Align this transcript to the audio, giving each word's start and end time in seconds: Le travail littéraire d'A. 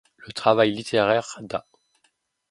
Le 0.17 0.33
travail 0.33 0.71
littéraire 0.73 1.37
d'A. 1.43 1.67